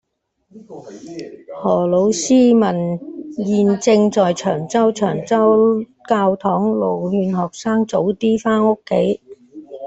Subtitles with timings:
[1.61, 2.99] 何老師問
[3.37, 9.21] 現正在長洲長洲教堂路勸學生早啲返屋企